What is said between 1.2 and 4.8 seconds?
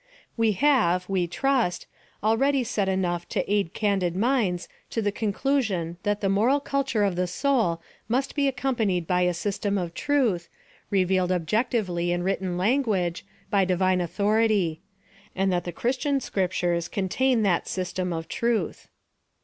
trust, already said enough to aid candid minds